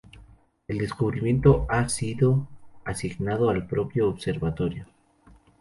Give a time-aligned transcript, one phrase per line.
[0.67, 2.47] El descubrimiento ha sido
[2.85, 4.87] asignado al propio Observatorio.